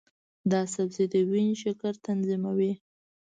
دا 0.51 0.61
سبزی 0.73 1.05
د 1.13 1.15
وینې 1.29 1.55
شکر 1.63 1.93
تنظیموي. 2.05 2.73